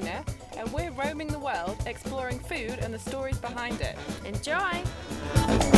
[0.00, 0.22] Nina,
[0.58, 3.96] and we're roaming the world exploring food and the stories behind it.
[4.26, 5.75] Enjoy!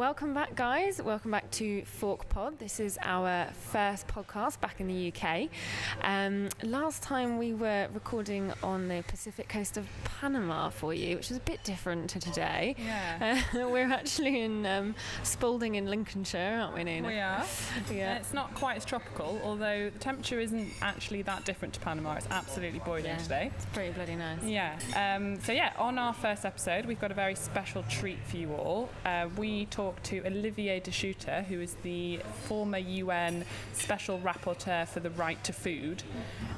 [0.00, 1.02] Welcome back, guys.
[1.02, 2.58] Welcome back to Fork Pod.
[2.58, 5.50] This is our first podcast back in the UK.
[6.00, 11.30] Um, last time we were recording on the Pacific coast of Panama for you, which
[11.30, 12.76] is a bit different to today.
[12.78, 13.42] Yeah.
[13.60, 17.06] Uh, we're actually in um, Spalding in Lincolnshire, aren't we, Nina?
[17.06, 17.44] We are.
[17.92, 18.14] Yeah.
[18.14, 22.14] Uh, it's not quite as tropical, although the temperature isn't actually that different to Panama.
[22.14, 23.18] It's absolutely boiling Yeah.
[23.18, 23.50] today.
[23.54, 24.42] It's pretty bloody nice.
[24.44, 24.78] Yeah.
[24.96, 28.54] Um, so yeah, on our first episode, we've got a very special treat for you
[28.54, 28.88] all.
[29.04, 35.00] Uh, we talked to Olivier de Schutter, who is the former UN Special Rapporteur for
[35.00, 36.04] the Right to Food,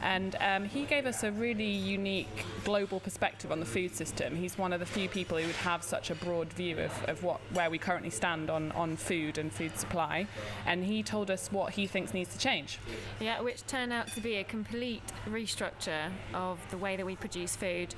[0.03, 4.37] and um, he gave us a really unique global perspective on the food system.
[4.37, 7.23] He's one of the few people who would have such a broad view of, of
[7.23, 10.27] what where we currently stand on, on food and food supply,
[10.67, 12.81] and he told us what he thinks needs to change.
[13.19, 17.57] Yeah, which turned out to be a complete restructure of the way that we produce
[17.57, 17.95] food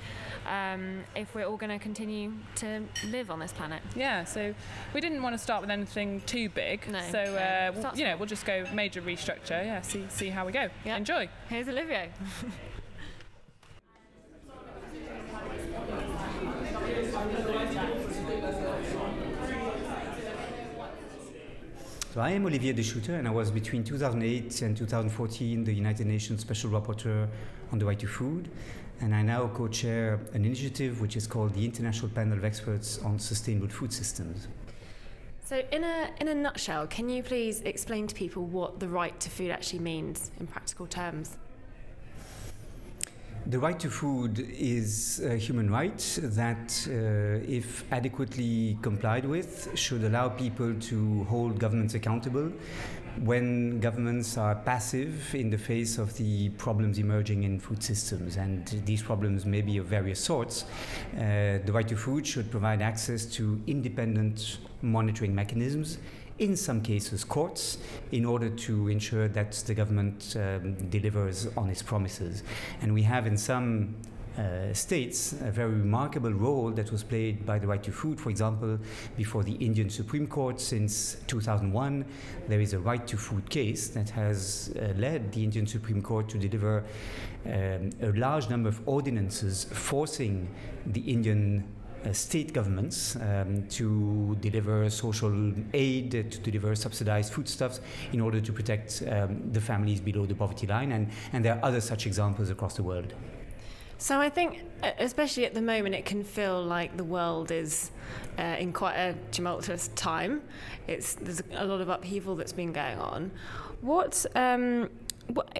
[0.49, 3.81] um, if we're all going to continue to live on this planet.
[3.97, 4.53] Yeah, so
[4.93, 6.87] we didn't want to start with anything too big.
[6.87, 7.35] No, So no.
[7.35, 9.59] uh, we'll, you know, we'll just go major restructure.
[9.65, 10.69] Yeah, see see how we go.
[10.85, 10.97] Yeah.
[10.97, 11.27] Enjoy.
[11.49, 12.11] Here's Olivier.
[22.13, 26.07] So I am Olivier de Schutter, and I was between 2008 and 2014 the United
[26.07, 27.27] Nations Special Rapporteur
[27.73, 28.49] on the Right to Food.
[29.01, 33.19] And I now co-chair an initiative which is called the International Panel of Experts on
[33.19, 34.47] Sustainable Food Systems.
[35.45, 39.17] So, in a, in a nutshell, can you please explain to people what the right
[39.19, 41.37] to food actually means in practical terms?
[43.47, 50.03] The right to food is a human right that, uh, if adequately complied with, should
[50.03, 52.51] allow people to hold governments accountable
[53.19, 58.37] when governments are passive in the face of the problems emerging in food systems.
[58.37, 60.63] And these problems may be of various sorts.
[61.13, 65.99] Uh, the right to food should provide access to independent monitoring mechanisms
[66.39, 67.77] in some cases courts,
[68.11, 72.43] in order to ensure that the government um, delivers on its promises.
[72.81, 73.95] And we have in some
[74.37, 78.19] uh, states a very remarkable role that was played by the right to food.
[78.19, 78.77] For example,
[79.15, 82.03] before the Indian Supreme Court since 2001,
[82.49, 86.27] there is a right to food case that has uh, led the Indian Supreme Court
[86.29, 86.83] to deliver
[87.45, 90.49] um, a large number of ordinances forcing
[90.85, 91.63] the Indian
[92.13, 97.81] state governments um, to deliver social aid, uh, to deliver subsidized foodstuffs
[98.13, 100.91] in order to protect um, the families below the poverty line.
[100.91, 103.13] And, and there are other such examples across the world.
[103.97, 107.91] So, I think, uh, especially at the moment, it can feel like the world is
[108.37, 110.41] uh, in quite a tumultuous time.
[110.87, 113.31] It's, there's a lot of upheaval that's been going on.
[113.79, 114.89] What, um,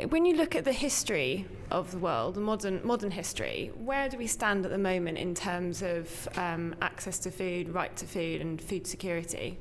[0.09, 4.27] when you look at the history of the world, modern modern history, where do we
[4.27, 8.61] stand at the moment in terms of um, access to food, right to food, and
[8.61, 9.57] food security?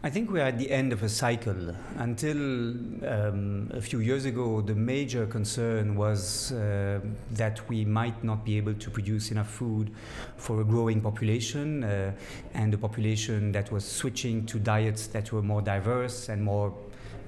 [0.00, 1.74] I think we're at the end of a cycle.
[1.96, 7.00] Until um, a few years ago, the major concern was uh,
[7.32, 9.90] that we might not be able to produce enough food
[10.36, 12.12] for a growing population uh,
[12.54, 16.72] and a population that was switching to diets that were more diverse and more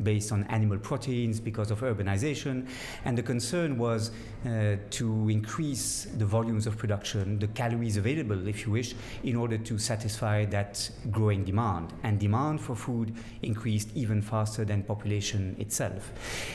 [0.03, 2.69] based on animal proteins because of urbanization.
[3.05, 4.11] And the concern was
[4.45, 9.59] uh, to increase the volumes of production, the calories available, if you wish, in order
[9.59, 11.93] to satisfy that growing demand.
[12.03, 16.13] And demand for food increased even faster than population itself.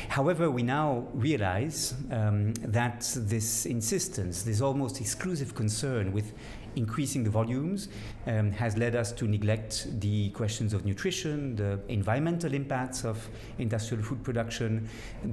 [0.10, 6.34] However, we now realize um, that this insistence, this almost exclusive concern with
[6.76, 7.90] increasing the volumes
[8.28, 13.28] um, has led us to neglect the questions of nutrition, the environmental impacts of
[13.60, 14.88] industrial food production,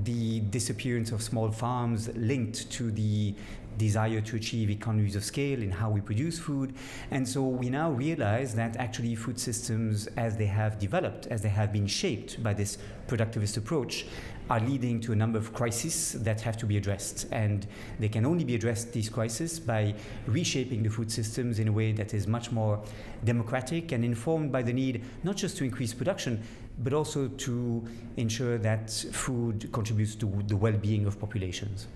[0.05, 3.35] the disappearance of small farms linked to the
[3.79, 6.75] desire to achieve economies of scale in how we produce food.
[7.11, 11.49] And so we now realize that actually food systems, as they have developed, as they
[11.49, 12.79] have been shaped by this
[13.09, 14.07] productivist approach,
[14.51, 17.27] are leading to a number of crises that have to be addressed.
[17.33, 17.67] And
[17.99, 19.95] they can only be addressed, these crises, by
[20.27, 22.83] reshaping the food systems in a way that is much more
[23.25, 26.43] democratic and informed by the need not just to increase production,
[26.79, 27.87] but also to
[28.17, 31.87] ensure that food contributes to the well being of populations.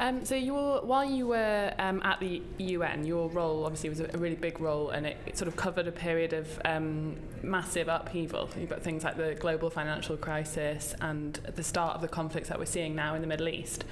[0.00, 4.08] Um, so your, while you were um, at the UN, your role obviously was a,
[4.18, 8.50] really big role, and it, it, sort of covered a period of um, massive upheaval.
[8.58, 12.58] You've got things like the global financial crisis and the start of the conflicts that
[12.58, 13.84] we're seeing now in the Middle East.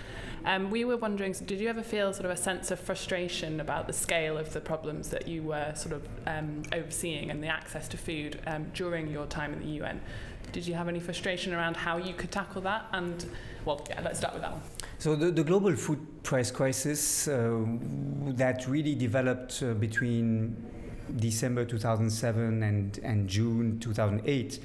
[0.45, 3.87] Um, we were wondering, did you ever feel sort of a sense of frustration about
[3.87, 7.87] the scale of the problems that you were sort of um, overseeing and the access
[7.89, 10.01] to food um, during your time in the UN?
[10.51, 12.87] Did you have any frustration around how you could tackle that?
[12.93, 13.25] And
[13.65, 14.63] well, yeah, let's start with that one.
[15.03, 17.65] So the, the global food price crisis uh,
[18.37, 20.57] that really developed uh, between
[21.17, 24.59] December 2007 and, and June 2008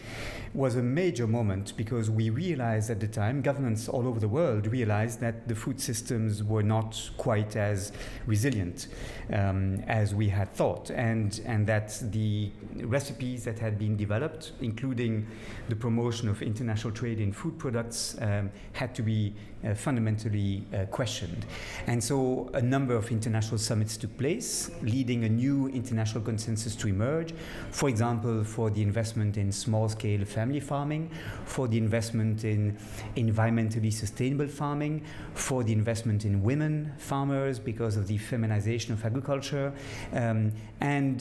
[0.54, 4.68] was a major moment because we realized at the time, governments all over the world
[4.68, 7.92] realized that the food systems were not quite as
[8.26, 8.88] resilient
[9.34, 12.50] um, as we had thought, and, and that the
[12.84, 15.28] recipes that had been developed, including
[15.70, 19.34] the promotion of international trade in food products, um, had to be
[19.66, 21.46] uh, fundamentally uh, questioned.
[21.88, 26.88] And so a number of international summits took place, leading a new international consensus to
[26.88, 27.34] emerge.
[27.72, 31.10] For example, for the investment in small scale family farming,
[31.46, 32.78] for the investment in
[33.16, 34.96] environmentally sustainable farming,
[35.34, 39.74] for the investment in women farmers because of the feminization of agriculture.
[40.14, 40.52] Um,
[40.82, 41.16] and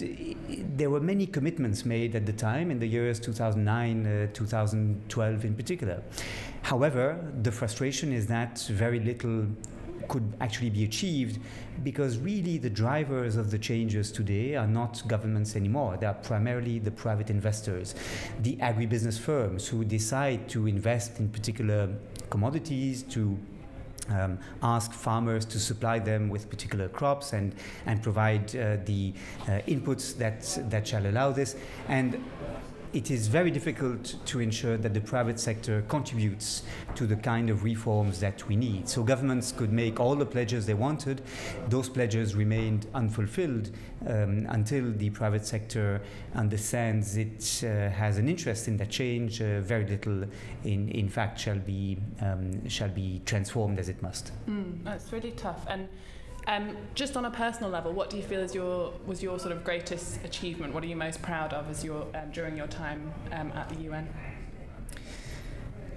[0.77, 5.55] there were many commitments made at the time in the years 2009, uh, 2012 in
[5.55, 6.03] particular.
[6.63, 7.05] However,
[7.43, 9.47] the frustration is that very little
[10.09, 11.41] could actually be achieved
[11.83, 15.97] because really the drivers of the changes today are not governments anymore.
[15.97, 17.95] They are primarily the private investors,
[18.41, 21.89] the agribusiness firms who decide to invest in particular
[22.31, 23.39] commodities, to
[24.09, 27.55] um, ask farmers to supply them with particular crops and,
[27.87, 29.13] and provide uh, the
[29.43, 31.57] uh, inputs that, that shall allow this.
[31.89, 32.25] And
[32.97, 36.63] it is very difficult to ensure that the private sector contributes
[36.95, 38.89] to the kind of reforms that we need.
[38.89, 41.21] So governments could make all the pledges they wanted.
[41.69, 43.71] Those pledges remained unfulfilled
[44.07, 46.01] um, until the private sector
[46.35, 49.43] understands it uh, has an interest in that change.
[49.43, 50.25] Uh, very little,
[50.65, 54.33] in, in fact, shall be, um, shall be transformed as it must.
[54.49, 55.67] Mm, that's really tough.
[55.69, 55.87] And
[56.47, 59.53] um, just on a personal level, what do you feel is your was your sort
[59.53, 60.73] of greatest achievement?
[60.73, 63.77] What are you most proud of as your um, during your time um, at the
[63.83, 64.09] UN?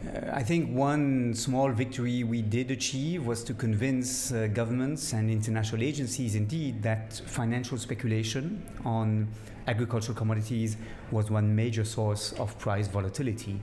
[0.02, 5.30] Uh, I think one small victory we did achieve was to convince uh, governments and
[5.30, 9.28] international agencies, indeed, that financial speculation on
[9.68, 10.78] agricultural commodities
[11.12, 13.60] was one major source of price volatility.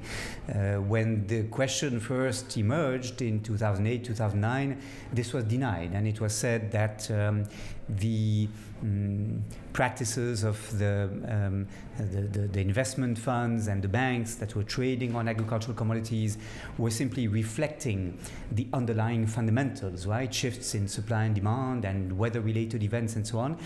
[0.48, 4.80] Uh, when the question first emerged in 2008, 2009,
[5.12, 7.44] this was denied, and it was said that um,
[7.88, 8.48] the
[8.82, 11.66] um, practices of the, um,
[11.98, 16.36] the, the, the, investment funds and the banks that were trading on agricultural commodities
[16.78, 18.18] were simply reflecting
[18.52, 20.32] the underlying fundamentals, right?
[20.34, 23.58] Shifts in supply and demand and weather related events and so on,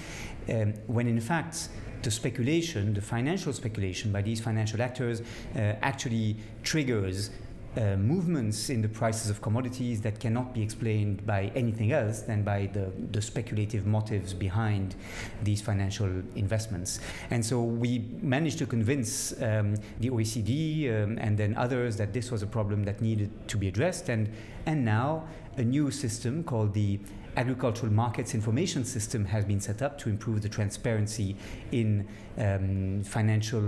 [0.48, 1.68] um, when in fact,
[2.02, 7.30] the speculation, the financial speculation by these financial actors uh, actually triggers
[7.76, 12.42] uh, movements in the prices of commodities that cannot be explained by anything else than
[12.42, 14.96] by the, the speculative motives behind
[15.44, 16.98] these financial investments.
[17.30, 22.32] And so we managed to convince um, the OECD um, and then others that this
[22.32, 24.08] was a problem that needed to be addressed.
[24.08, 24.32] And,
[24.66, 26.98] and now a new system called the
[27.36, 31.36] agricultural markets information system has been set up to improve the transparency
[31.72, 32.06] in
[32.38, 33.60] um, financial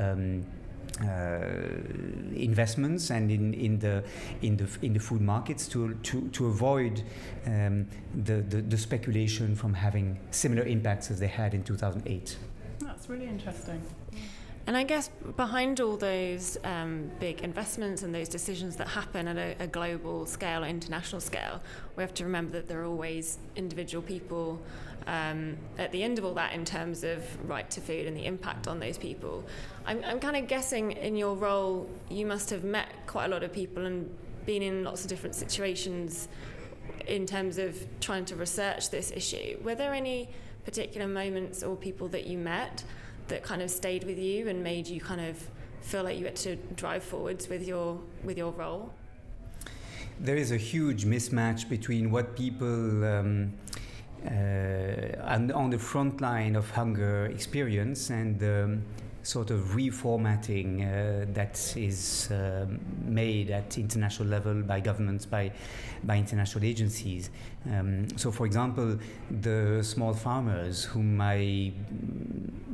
[0.00, 0.44] um,
[1.02, 1.38] uh,
[2.34, 4.02] investments and in, in the
[4.40, 7.02] in the in the food markets to to, to avoid
[7.46, 7.86] um,
[8.24, 12.38] the, the, the speculation from having similar impacts as they had in 2008.
[12.80, 13.82] That's really interesting.
[14.66, 19.36] And I guess behind all those um, big investments and those decisions that happen at
[19.36, 21.60] a, a, global scale or international scale,
[21.94, 24.60] we have to remember that there are always individual people
[25.06, 28.26] um, at the end of all that in terms of right to food and the
[28.26, 29.44] impact on those people.
[29.86, 33.44] I'm, I'm kind of guessing in your role, you must have met quite a lot
[33.44, 34.12] of people and
[34.46, 36.26] been in lots of different situations
[37.06, 39.58] in terms of trying to research this issue.
[39.62, 40.28] Were there any
[40.64, 42.82] particular moments or people that you met?
[43.28, 45.48] That kind of stayed with you and made you kind of
[45.80, 48.92] feel like you had to drive forwards with your with your role?
[50.18, 53.52] There is a huge mismatch between what people um,
[54.24, 58.82] uh, on the front line of hunger experience and um,
[59.22, 62.66] sort of reformatting uh, that is uh,
[63.04, 65.50] made at international level by governments, by,
[66.04, 67.30] by international agencies.
[67.70, 68.98] Um, so, for example,
[69.30, 71.72] the small farmers whom I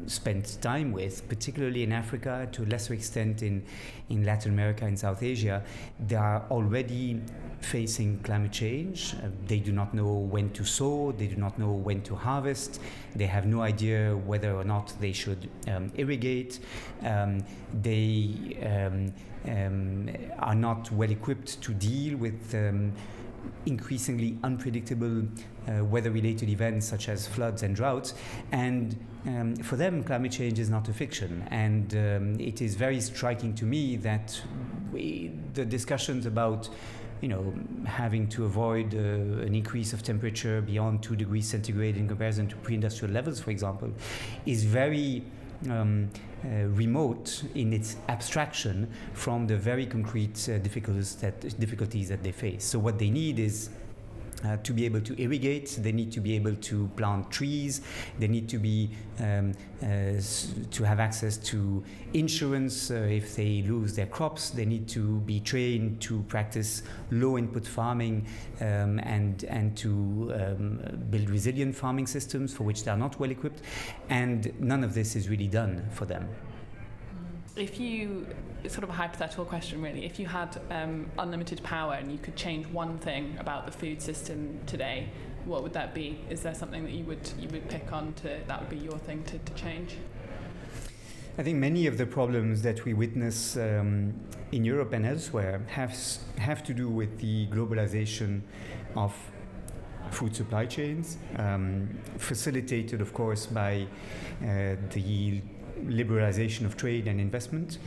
[0.07, 3.65] spent time with, particularly in Africa, to a lesser extent in,
[4.09, 5.63] in Latin America and South Asia,
[6.07, 7.21] they are already
[7.61, 9.15] facing climate change.
[9.15, 12.81] Uh, they do not know when to sow, they do not know when to harvest,
[13.15, 16.59] they have no idea whether or not they should um, irrigate.
[17.03, 17.45] Um,
[17.83, 19.15] they um,
[19.49, 20.09] um
[20.39, 22.93] are not well equipped to deal with um,
[23.67, 25.23] increasingly unpredictable
[25.69, 28.15] uh, weather related events such as floods and droughts.
[28.51, 28.97] And
[29.27, 31.47] um, for them, climate change is not a fiction.
[31.51, 34.41] And um, it is very striking to me that
[34.93, 36.69] we, the discussions about
[37.21, 37.55] you know,
[37.87, 42.57] having to avoid uh, an increase of temperature beyond two degrees centigrade in comparison to
[42.57, 43.93] pre-industrial levels, for example,
[44.45, 45.23] is very
[45.71, 46.11] um,
[46.45, 52.33] uh, remote in its abstraction from the very concrete uh, difficulties that difficulties that they
[52.33, 52.65] face.
[52.65, 53.71] So what they need is
[54.45, 57.81] uh, to be able to irrigate, they need to be able to plant trees,
[58.19, 59.87] they need to be um, uh,
[60.71, 61.83] to have access to
[62.15, 64.51] insurance uh, if they lose their crops.
[64.51, 68.27] They need to be trained to practice low input farming
[68.61, 73.31] um, and and to um, build resilient farming systems for which they are not well
[73.31, 73.63] equipped,
[74.09, 76.29] and none of this is really done for them
[77.57, 78.27] if you
[78.69, 80.05] sort of a hypothetical question really.
[80.05, 84.01] If you had um, unlimited power and you could change one thing about the food
[84.01, 85.09] system today
[85.45, 86.19] what would that be?
[86.31, 88.99] Is there something that you would you would pick on to that would be your
[88.99, 89.97] thing to, to change?
[91.39, 94.15] I think many of the problems that we witness um,
[94.53, 95.97] in Europe and elsewhere have
[96.39, 98.43] have to do with the globalization
[98.95, 99.15] of
[100.11, 103.87] food supply chains, um, facilitated, of course, by
[104.43, 105.41] uh, the
[105.87, 107.79] liberalization of trade and investment.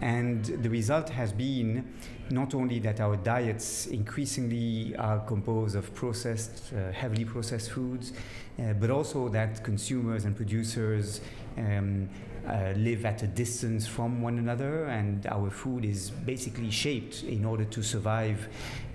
[0.00, 1.92] And the result has been
[2.30, 8.12] not only that our diets increasingly are composed of processed, uh, heavily processed foods,
[8.58, 11.20] uh, but also that consumers and producers
[11.56, 12.08] um,
[12.46, 17.44] uh, live at a distance from one another, and our food is basically shaped in
[17.44, 18.48] order to survive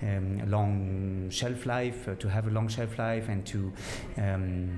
[0.03, 3.71] um, a long shelf life, uh, to have a long shelf life, and to
[4.17, 4.77] um,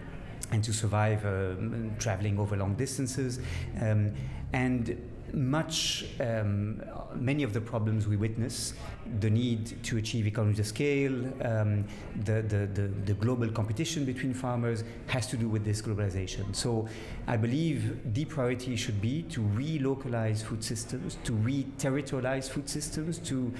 [0.51, 1.55] and to survive uh,
[1.99, 3.39] traveling over long distances.
[3.81, 4.13] Um,
[4.53, 4.97] and
[5.33, 6.81] much, um,
[7.15, 8.74] many of the problems we witness,
[9.19, 11.86] the need to achieve economies of scale, um,
[12.25, 16.55] the, the, the, the, global competition between farmers has to do with this globalization.
[16.55, 16.88] So
[17.27, 23.51] I believe the priority should be to relocalize food systems, to re-territorialize food systems, to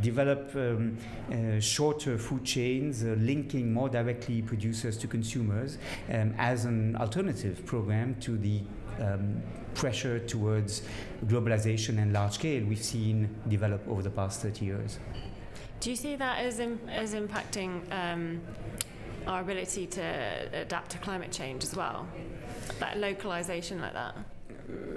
[0.00, 0.98] develop um,
[1.30, 5.78] uh, shorter food chains, uh, linking more directly producers to consumers
[6.12, 8.60] um, as an alternative program to the
[9.00, 9.42] um,
[9.74, 10.82] pressure towards
[11.26, 14.98] globalization and large scale we've seen develop over the past 30 years.
[15.80, 18.40] Do you see that as, Im- as impacting um,
[19.26, 20.02] our ability to
[20.52, 22.06] adapt to climate change as well?
[22.80, 24.16] That localization like that?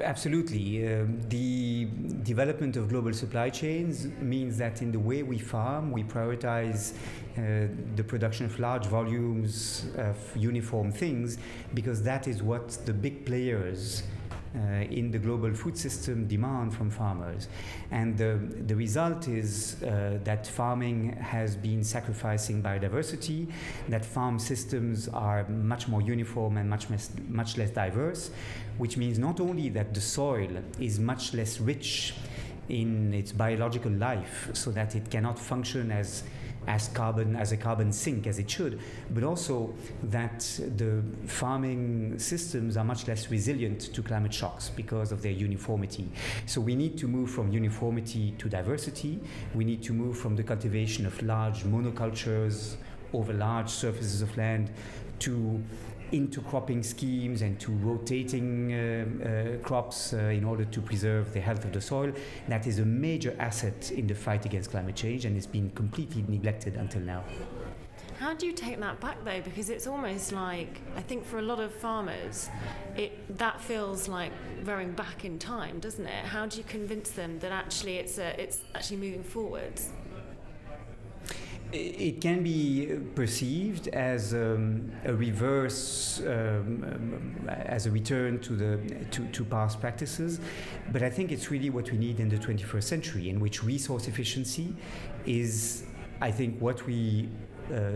[0.03, 0.85] Absolutely.
[0.85, 1.87] Uh, the
[2.23, 6.93] development of global supply chains means that in the way we farm, we prioritize
[7.37, 11.37] uh, the production of large volumes of uniform things
[11.73, 14.03] because that is what the big players
[14.53, 17.47] in the global food system demand from farmers.
[17.91, 23.51] And the, the result is uh, that farming has been sacrificing biodiversity,
[23.89, 26.87] that farm systems are much more uniform and much,
[27.27, 28.31] much less diverse,
[28.77, 32.13] which means not only that the soil is much less rich
[32.69, 36.23] in its biological life so that it cannot function as
[36.67, 38.79] as carbon as a carbon sink as it should,
[39.11, 40.39] but also that
[40.77, 46.09] the farming systems are much less resilient to climate shocks because of their uniformity.
[46.45, 49.19] So we need to move from uniformity to diversity.
[49.55, 52.75] We need to move from the cultivation of large monocultures
[53.13, 54.71] over large surfaces of land
[55.19, 55.61] to
[56.11, 61.63] intercropping schemes and to rotating uh, uh, crops uh, in order to preserve the health
[61.65, 62.11] of the soil.
[62.47, 66.23] That is a major asset in the fight against climate change and it's been completely
[66.27, 67.23] neglected until now.
[68.21, 69.41] How do you take that back though?
[69.41, 72.49] Because it's almost like I think for a lot of farmers,
[72.95, 74.31] it that feels like
[74.63, 76.25] going back in time, doesn't it?
[76.25, 79.89] How do you convince them that actually it's a, it's actually moving forwards?
[81.73, 89.05] It can be perceived as um, a reverse, um, um, as a return to the
[89.11, 90.39] to, to past practices,
[90.91, 94.07] but I think it's really what we need in the 21st century, in which resource
[94.07, 94.75] efficiency
[95.25, 95.83] is,
[96.19, 97.29] I think, what we
[97.73, 97.91] uh,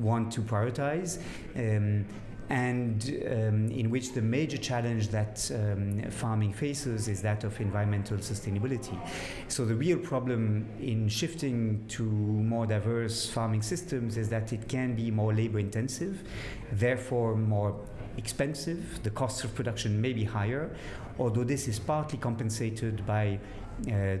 [0.00, 1.18] want to prioritize.
[1.56, 2.06] Um,
[2.50, 8.18] and um, in which the major challenge that um, farming faces is that of environmental
[8.18, 8.98] sustainability.
[9.46, 14.96] So the real problem in shifting to more diverse farming systems is that it can
[14.96, 16.24] be more labor intensive,
[16.72, 17.80] therefore more
[18.16, 20.74] expensive, the costs of production may be higher,
[21.20, 23.38] although this is partly compensated by
[23.84, 24.20] the,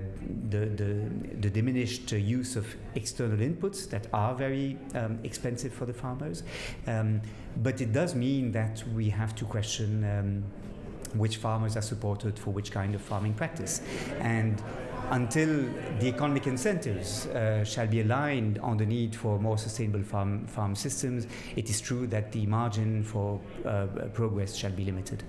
[0.50, 5.92] the, the, diminished uh, use of external inputs that are very um, expensive for the
[5.92, 6.42] farmers.
[6.86, 7.20] Um,
[7.62, 10.44] but it does mean that we have to question um,
[11.18, 13.82] which farmers are supported for which kind of farming practice.
[14.20, 14.62] And
[15.10, 20.46] until the economic incentives uh, shall be aligned on the need for more sustainable farm,
[20.46, 21.26] farm systems,
[21.56, 25.24] it is true that the margin for uh, progress shall be limited.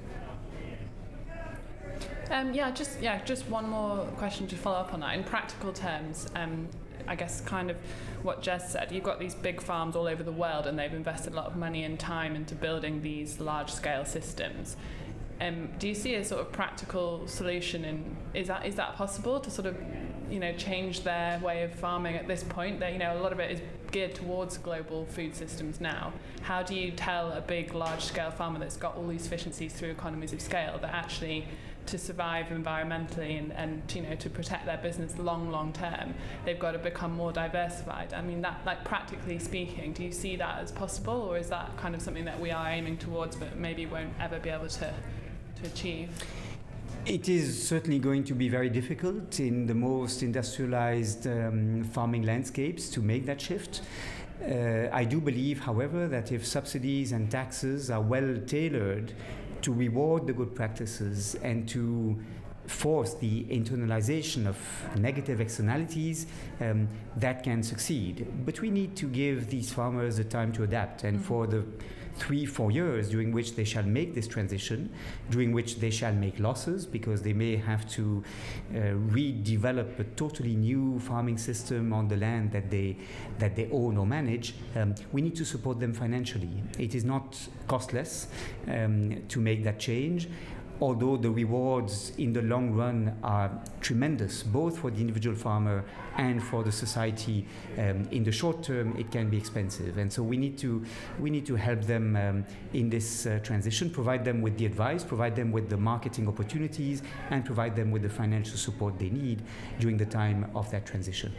[2.31, 5.15] Um, yeah, just yeah, just one more question to follow up on that.
[5.15, 6.69] In practical terms, um,
[7.05, 7.75] I guess kind of
[8.23, 8.89] what Jez said.
[8.89, 11.57] You've got these big farms all over the world, and they've invested a lot of
[11.57, 14.77] money and time into building these large-scale systems.
[15.41, 19.39] Um, do you see a sort of practical solution in is that is that possible
[19.41, 19.75] to sort of
[20.29, 22.79] you know change their way of farming at this point?
[22.79, 23.59] That you know a lot of it is
[23.91, 26.13] geared towards global food systems now.
[26.43, 29.89] How do you tell a big large scale farmer that's got all these efficiencies through
[29.89, 31.45] economies of scale that actually
[31.85, 36.13] to survive environmentally and, and you know to protect their business long long term
[36.45, 40.35] they've got to become more diversified i mean that like practically speaking do you see
[40.35, 43.55] that as possible or is that kind of something that we are aiming towards but
[43.57, 44.93] maybe won't ever be able to
[45.61, 46.09] to achieve?
[47.05, 52.89] It is certainly going to be very difficult in the most industrialized um, farming landscapes
[52.89, 53.81] to make that shift.
[54.43, 59.13] Uh, I do believe, however, that if subsidies and taxes are well tailored
[59.63, 62.19] to reward the good practices and to
[62.67, 64.57] force the internalization of
[64.97, 66.27] negative externalities,
[66.61, 66.87] um,
[67.17, 68.27] that can succeed.
[68.45, 71.27] But we need to give these farmers the time to adapt, and mm-hmm.
[71.27, 71.65] for the
[72.21, 74.89] three, four years during which they shall make this transition,
[75.31, 78.23] during which they shall make losses because they may have to
[78.75, 78.77] uh,
[79.17, 82.95] redevelop a totally new farming system on the land that they
[83.39, 84.53] that they own or manage.
[84.75, 86.61] Um, we need to support them financially.
[86.77, 87.27] It is not
[87.67, 88.27] costless
[88.67, 90.29] um, to make that change
[90.81, 95.85] although the rewards in the long run are tremendous, both for the individual farmer
[96.17, 97.45] and for the society,
[97.77, 99.97] um, in the short term it can be expensive.
[99.99, 100.83] And so we need to,
[101.19, 105.03] we need to help them um, in this uh, transition, provide them with the advice,
[105.03, 109.43] provide them with the marketing opportunities, and provide them with the financial support they need
[109.79, 111.31] during the time of that transition.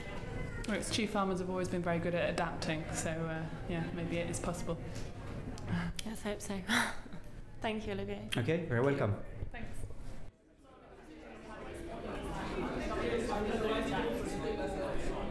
[0.69, 4.19] Well, its chief farmers have always been very good at adapting, so uh, yeah, maybe
[4.19, 4.79] it is possible.
[6.07, 6.55] Let's hope so.
[7.63, 8.19] Thank you, Olivier.
[8.37, 9.15] Okay, very welcome.
[9.53, 9.79] Thanks.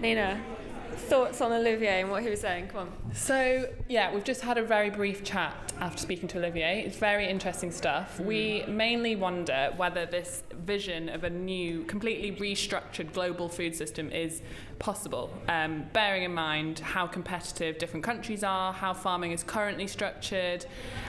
[0.02, 0.42] Nina,
[0.96, 2.70] thoughts on Olivier and what he was saying?
[2.70, 2.92] Come on.
[3.14, 6.84] So, yeah, we've just had a very brief chat after speaking to Olivier.
[6.86, 8.18] It's very interesting stuff.
[8.18, 8.26] Mm.
[8.26, 14.42] We mainly wonder whether this vision of a new, completely restructured global food system is
[14.80, 20.66] possible, um, bearing in mind how competitive different countries are, how farming is currently structured,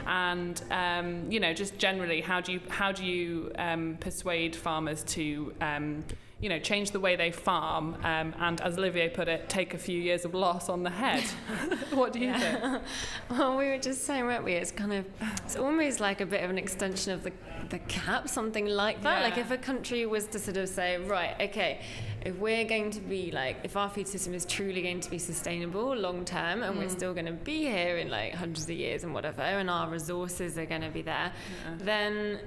[0.07, 5.03] and um, you know, just generally, how do you how do you um, persuade farmers
[5.05, 6.05] to um,
[6.43, 9.79] you know, change the way they farm, um, and as Olivier put it, take a
[9.79, 11.23] few years of loss on the head.
[11.93, 12.39] what do you yeah.
[12.39, 12.83] think?
[13.31, 14.55] Well, we were just saying, weren't we?
[14.55, 15.07] It's kind of,
[15.45, 17.33] it's almost like a bit of an extension of the
[17.71, 19.19] the CAP, something like that.
[19.19, 19.29] Yeah.
[19.29, 21.81] Like if a country was to sort of say, right, okay,
[22.21, 25.19] if we're going to be like, if our food system is truly going to be
[25.19, 26.79] sustainable long term, and mm.
[26.79, 29.89] we're still going to be here in like hundreds of years and whatever, and our
[29.89, 31.33] resources are going to be there,
[31.65, 31.75] yeah.
[31.79, 32.41] then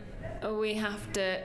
[0.58, 1.42] we have to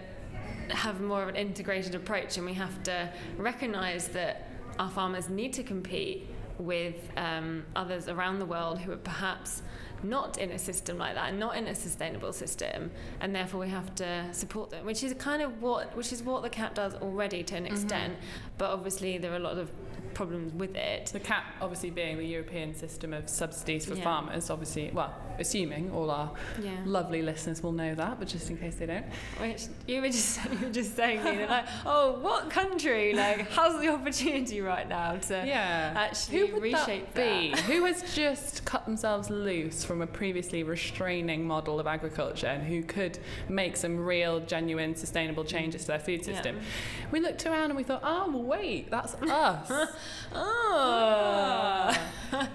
[0.71, 5.53] have more of an integrated approach and we have to recognize that our farmers need
[5.55, 6.29] to compete
[6.59, 9.63] with um, others around the world who are perhaps
[10.03, 13.95] not in a system like that, not in a sustainable system, and therefore we have
[13.95, 17.43] to support them, which is kind of what which is what the CAP does already
[17.43, 17.75] to an mm-hmm.
[17.75, 18.15] extent.
[18.57, 19.71] But obviously there are a lot of
[20.15, 21.07] problems with it.
[21.07, 24.05] The CAP, obviously, being the European system of subsidies for yeah.
[24.05, 26.31] farmers, obviously, well, assuming all our
[26.63, 26.77] yeah.
[26.85, 29.07] lovely listeners will know that, but just in case they don't.
[29.39, 33.81] Which you were just you were just saying, know, like, oh, what country like has
[33.81, 35.93] the opportunity right now to yeah.
[35.97, 37.51] actually Who would reshape that be?
[37.53, 37.61] That?
[37.61, 42.83] Who has just cut themselves loose from a previously restraining model of agriculture and who
[42.83, 46.57] could make some real, genuine, sustainable changes to their food system?
[46.57, 47.07] Yeah.
[47.11, 49.89] We looked around and we thought, oh, wait, that's us.
[50.35, 51.99] oh.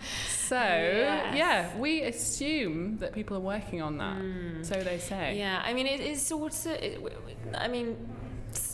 [0.47, 1.35] so, yes.
[1.35, 4.17] yeah, we assume that people are working on that.
[4.17, 4.65] Mm.
[4.65, 5.37] So they say.
[5.37, 7.01] Yeah, I mean, it is sort of, it,
[7.53, 7.97] I mean,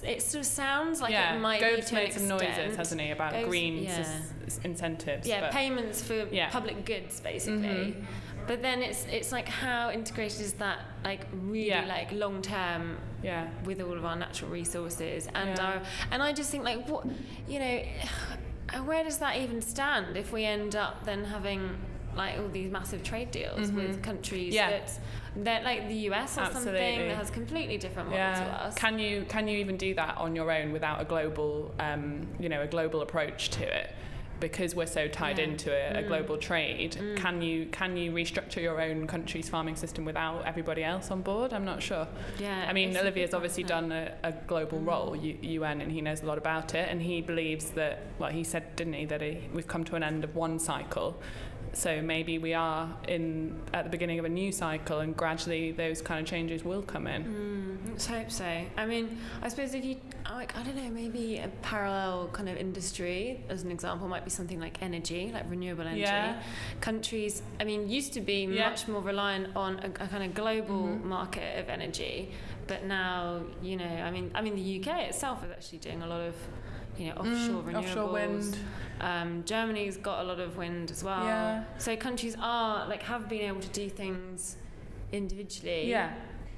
[0.03, 3.34] it sort of sounds like yeah, it might Gove's made some noises, hasn't he, about
[3.34, 4.05] Gove's, green yeah.
[4.45, 5.27] s- incentives?
[5.27, 6.49] Yeah, payments for yeah.
[6.49, 7.67] public goods, basically.
[7.67, 8.05] Mm-hmm.
[8.47, 11.86] But then it's it's like how integrated is that like really yeah.
[11.86, 13.47] like long term yeah.
[13.65, 15.81] with all of our natural resources and our
[16.12, 17.05] and I just think like what
[17.47, 17.84] you know
[18.86, 21.77] where does that even stand if we end up then having
[22.15, 23.75] like all these massive trade deals Mhm.
[23.75, 24.69] with countries Yeah.
[24.69, 24.99] that
[25.38, 28.75] that like the US or something that has completely different model to us.
[28.75, 32.49] Can you can you even do that on your own without a global, um, you
[32.49, 33.91] know, a global approach to it?
[34.41, 35.43] Because we're so tied Yeah.
[35.45, 36.08] into a, a Mm.
[36.08, 37.15] global trade, Mm.
[37.15, 41.54] can you can you restructure your own country's farming system without everybody else on board?
[41.54, 42.08] I'm not sure.
[42.39, 44.88] yeah, I mean, it's a Olivier's big one, obviously done a, a global Mm.
[44.88, 46.89] role, U- UN, and he knows a lot about it.
[46.89, 50.01] And he believes that, well, he said, didn't he, that he, we've come to an
[50.04, 51.21] end of one cycle.
[51.74, 56.02] So maybe we are in at the beginning of a new cycle, and gradually those
[56.02, 57.24] kind of changes will come in.
[57.24, 58.45] Mm, let's hope so.
[58.78, 59.95] I mean, I suppose if you,
[60.30, 64.30] like, I don't know, maybe a parallel kind of industry, as an example, might be
[64.30, 66.02] something like energy, like renewable energy.
[66.02, 66.41] Yeah.
[66.82, 68.69] Countries, I mean, used to be Yeah.
[68.69, 71.04] much more reliant on a, a kind of global Mhm.
[71.06, 72.32] market of energy,
[72.67, 76.08] but now, you know, I mean, I mean, the UK itself is actually doing a
[76.08, 76.36] lot of,
[76.97, 77.77] you know, offshore Mm, renewables.
[77.84, 78.58] offshore wind.
[78.99, 81.23] Um, Germany's got a lot of wind as well.
[81.23, 81.63] Yeah.
[81.80, 84.58] So countries are like have been able to do things
[85.12, 85.89] individually.
[85.89, 86.13] Yeah,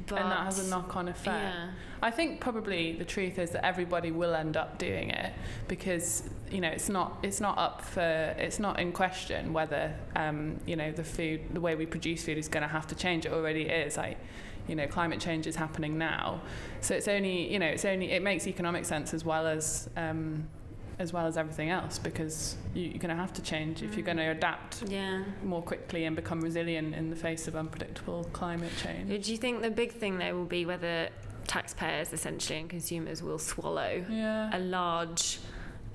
[0.07, 1.27] but and that has a knock-on effect.
[1.55, 1.69] Yeah.
[2.01, 5.31] I think probably the truth is that everybody will end up doing it
[5.69, 8.01] because you know it's not it's not up for
[8.37, 12.37] it's not in question whether um, you know the food the way we produce food
[12.37, 13.25] is going to have to change.
[13.25, 13.95] It already is.
[13.95, 14.17] Like
[14.67, 16.41] you know climate change is happening now,
[16.81, 20.47] so it's only you know it's only it makes economic sense as well as um,
[20.99, 24.03] as well as everything else because you, you're going to have to change if you're
[24.03, 24.05] Mm.
[24.05, 25.23] going to adapt Yeah.
[25.43, 29.25] more quickly and become resilient in the face of unpredictable climate change.
[29.25, 31.09] Do you think the big thing though will be whether
[31.47, 34.55] taxpayers essentially and consumers will swallow Yeah.
[34.55, 35.39] a large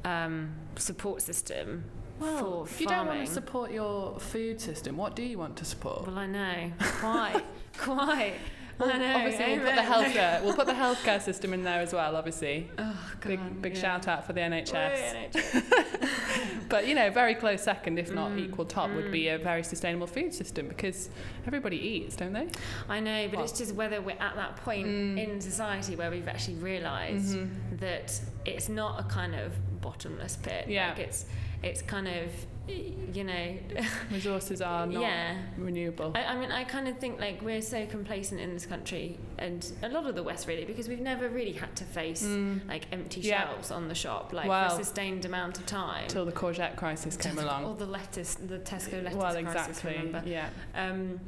[0.05, 1.85] um, support system
[2.19, 5.57] Well, for if you don't want to support your food system, what do you want
[5.59, 6.07] to support?
[6.09, 7.45] well, I know quite,
[7.79, 8.35] quite.
[8.81, 9.17] I know.
[9.17, 10.43] obviously, we'll put the healthcare.
[10.43, 12.15] We'll put the healthcare system in there as well.
[12.17, 13.81] Obviously, Oh, big God, big yeah.
[13.81, 15.33] shout out for the NHS.
[15.33, 16.69] NHS.
[16.69, 19.63] But you know, very close second, if not Mm, equal top, would be a very
[19.63, 21.09] sustainable food system because
[21.47, 22.49] everybody eats, don't they?
[22.89, 23.49] I know, but What?
[23.51, 25.19] it's just whether we're at that point Mm.
[25.19, 27.49] in society where we've actually realised Mhm.
[27.81, 30.67] that it's not a kind of bottomless pit.
[30.69, 30.91] Yeah.
[30.91, 31.27] Like it's
[31.63, 32.31] it's kind of
[32.69, 33.57] you know
[34.13, 35.37] Resources are not yeah.
[35.57, 36.13] renewable.
[36.15, 39.67] I, I mean, I kind of think like we're so complacent in this country and
[39.83, 42.69] a lot of the West really because we've never really had to face Mm.
[42.69, 43.49] like empty Yeah.
[43.49, 46.09] shelves on the shop like Well, for a sustained amount of time.
[46.09, 47.65] Till the courgette crisis came along.
[47.65, 49.97] Or the lettuce, the Tesco lettuce Well, crisis, exactly.
[49.97, 50.23] remember?
[50.29, 50.49] Yeah.
[50.75, 51.21] Um,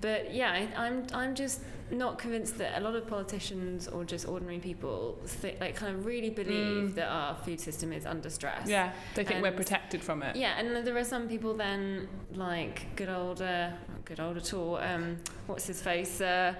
[0.00, 1.60] but yeah, I, I'm I'm just
[1.92, 6.06] not convinced that a lot of politicians or just ordinary people th- like kind of
[6.06, 6.94] really believe Mm.
[6.94, 8.68] that our food system is under stress.
[8.68, 8.92] Yeah.
[9.14, 10.36] They think we're protected from it.
[10.36, 14.52] Yeah, and there are some people then like good old, uh, not good old at
[14.54, 14.76] all.
[14.76, 16.20] Um, what's his face?
[16.20, 16.54] Uh,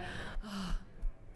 [0.47, 0.75] oh,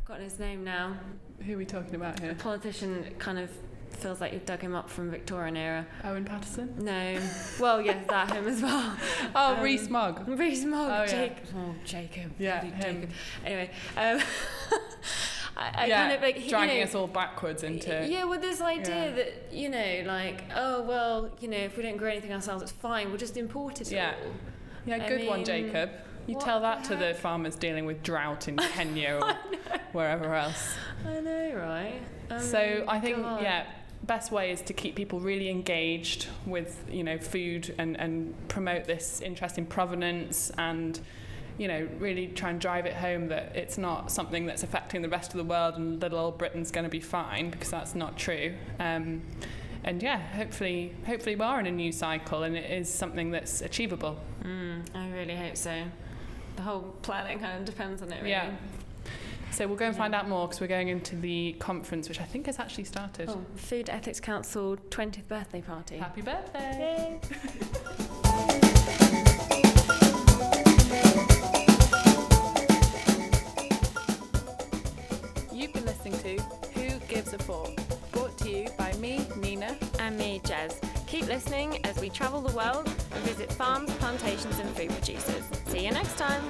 [0.05, 0.97] got his name now.
[1.45, 2.31] Who are we talking about here?
[2.31, 2.43] A here?
[2.43, 3.51] politician kind of
[3.97, 5.87] feels like you've dug him up from Victorian era.
[6.05, 6.75] Owen Paterson.
[6.79, 7.19] No,
[7.61, 8.97] well, yes, that him as well.
[9.35, 10.29] Oh, Um, Rees-Mogg.
[10.29, 11.07] Reese Mogg, Oh, yeah.
[11.07, 11.45] Jacob.
[11.57, 12.33] Oh, Jacob.
[12.39, 12.81] Yeah, him.
[13.01, 13.11] Jacob.
[13.45, 14.21] Anyway, um,
[15.59, 18.07] I, I yeah, kind of like dragging you know, us all backwards into.
[18.09, 19.15] Yeah, well, this idea Yeah.
[19.17, 22.73] that you know, like, oh well, you know, if we don't grow anything ourselves, it's
[22.73, 23.09] fine.
[23.09, 24.15] We'll just import it Yeah.
[24.23, 24.31] all.
[24.85, 25.91] Yeah, I good one, Jacob.
[26.27, 29.35] You what tell that the to the farmers dealing with drought in Kenya or
[29.93, 30.75] wherever else.
[31.07, 32.01] I know, right?
[32.31, 33.41] I so I think, God.
[33.43, 33.65] yeah,
[34.03, 38.85] best way is to keep people really engaged with, you know, food and, and promote
[38.85, 41.01] this interest in provenance and,
[41.59, 45.09] you know, really try and drive it home that it's not something that's affecting the
[45.09, 48.17] rest of the world and little old Britain's going to be fine because that's not
[48.17, 48.55] true.
[48.79, 49.23] Um,
[49.83, 53.61] and yeah, hopefully, hopefully we are in a new cycle and it is something that's
[53.61, 54.19] achievable.
[54.43, 55.85] Mm, I really hope so.
[56.57, 58.31] The whole planet kind of depends on it, really.
[58.31, 58.51] Yeah.
[59.57, 59.99] So we'll go and Yeah.
[60.03, 63.31] find out more because we're going into the conference, which I think has actually started.
[63.31, 65.97] Oh, Food Ethics Council 20th birthday party.
[65.97, 67.19] Happy birthday!
[75.53, 76.43] You've been listening to
[76.79, 77.71] Who Gives a Fork,
[78.13, 79.77] brought to you by me, Nina.
[79.99, 80.75] And me, Jez.
[81.07, 85.45] Keep listening as we travel the world and visit farms, plantations, and food producers.
[85.67, 86.43] See you next time.